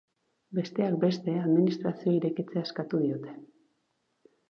Besteak 0.59 0.97
beste, 1.03 1.35
administrazioa 1.43 2.17
irekitzea 2.23 2.67
eskatu 2.71 3.07
diote. 3.07 3.39